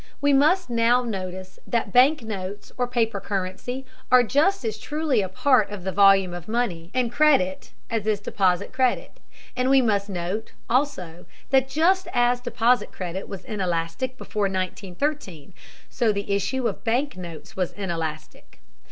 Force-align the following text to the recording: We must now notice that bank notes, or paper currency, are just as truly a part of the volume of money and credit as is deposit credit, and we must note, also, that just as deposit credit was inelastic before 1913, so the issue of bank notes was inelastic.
We 0.19 0.33
must 0.33 0.67
now 0.71 1.03
notice 1.03 1.59
that 1.67 1.93
bank 1.93 2.23
notes, 2.23 2.71
or 2.75 2.87
paper 2.87 3.19
currency, 3.19 3.85
are 4.11 4.23
just 4.23 4.65
as 4.65 4.79
truly 4.79 5.21
a 5.21 5.29
part 5.29 5.69
of 5.69 5.83
the 5.83 5.91
volume 5.91 6.33
of 6.33 6.47
money 6.47 6.89
and 6.91 7.11
credit 7.11 7.71
as 7.87 8.07
is 8.07 8.19
deposit 8.19 8.73
credit, 8.73 9.19
and 9.55 9.69
we 9.69 9.79
must 9.79 10.09
note, 10.09 10.53
also, 10.67 11.27
that 11.51 11.69
just 11.69 12.07
as 12.15 12.41
deposit 12.41 12.91
credit 12.91 13.27
was 13.29 13.45
inelastic 13.45 14.17
before 14.17 14.45
1913, 14.47 15.53
so 15.87 16.11
the 16.11 16.31
issue 16.31 16.67
of 16.67 16.83
bank 16.83 17.15
notes 17.15 17.55
was 17.55 17.71
inelastic. 17.73 18.57